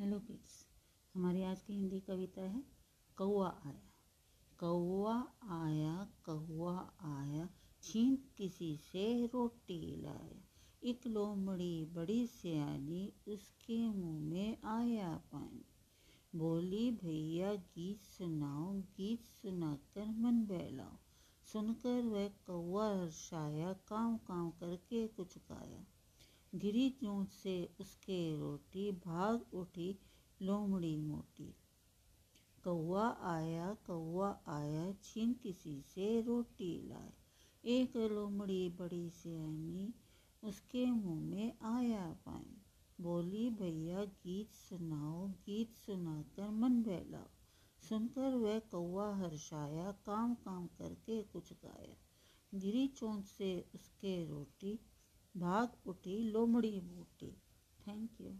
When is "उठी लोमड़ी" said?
29.54-30.96, 55.88-56.78